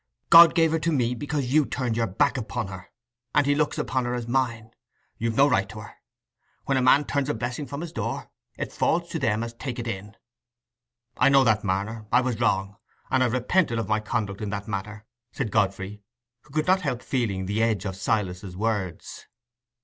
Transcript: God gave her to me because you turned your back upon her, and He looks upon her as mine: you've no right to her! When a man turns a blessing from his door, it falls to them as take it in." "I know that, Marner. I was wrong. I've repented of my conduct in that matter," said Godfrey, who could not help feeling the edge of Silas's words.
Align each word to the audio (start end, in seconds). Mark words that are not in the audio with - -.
God 0.31 0.55
gave 0.55 0.71
her 0.71 0.79
to 0.79 0.91
me 0.91 1.13
because 1.13 1.53
you 1.53 1.63
turned 1.63 1.95
your 1.95 2.07
back 2.07 2.35
upon 2.35 2.69
her, 2.69 2.89
and 3.35 3.45
He 3.45 3.53
looks 3.53 3.77
upon 3.77 4.05
her 4.05 4.15
as 4.15 4.27
mine: 4.27 4.71
you've 5.19 5.35
no 5.35 5.47
right 5.47 5.69
to 5.69 5.79
her! 5.81 5.93
When 6.65 6.75
a 6.75 6.81
man 6.81 7.05
turns 7.05 7.29
a 7.29 7.35
blessing 7.35 7.67
from 7.67 7.81
his 7.81 7.91
door, 7.91 8.31
it 8.57 8.71
falls 8.73 9.11
to 9.11 9.19
them 9.19 9.43
as 9.43 9.53
take 9.53 9.77
it 9.77 9.87
in." 9.87 10.15
"I 11.17 11.29
know 11.29 11.43
that, 11.43 11.63
Marner. 11.63 12.07
I 12.11 12.21
was 12.21 12.39
wrong. 12.41 12.77
I've 13.11 13.31
repented 13.31 13.77
of 13.77 13.89
my 13.89 13.99
conduct 13.99 14.41
in 14.41 14.49
that 14.49 14.67
matter," 14.67 15.05
said 15.33 15.51
Godfrey, 15.51 16.01
who 16.41 16.49
could 16.51 16.65
not 16.65 16.81
help 16.81 17.03
feeling 17.03 17.45
the 17.45 17.61
edge 17.61 17.85
of 17.85 17.95
Silas's 17.95 18.57
words. 18.57 19.27